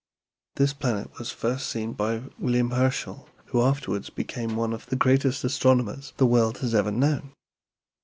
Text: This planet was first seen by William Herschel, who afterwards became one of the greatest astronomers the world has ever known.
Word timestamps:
This 0.55 0.73
planet 0.73 1.11
was 1.19 1.29
first 1.29 1.69
seen 1.69 1.93
by 1.93 2.23
William 2.39 2.71
Herschel, 2.71 3.29
who 3.45 3.61
afterwards 3.61 4.09
became 4.09 4.55
one 4.55 4.73
of 4.73 4.87
the 4.87 4.95
greatest 4.95 5.43
astronomers 5.43 6.13
the 6.17 6.25
world 6.25 6.57
has 6.61 6.73
ever 6.73 6.89
known. 6.89 7.33